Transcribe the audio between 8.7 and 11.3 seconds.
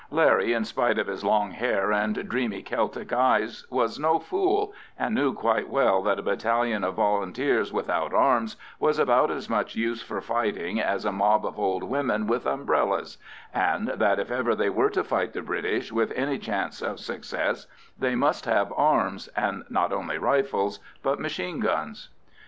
was about as much use for fighting as a